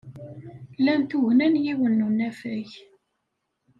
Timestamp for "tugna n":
1.09-1.55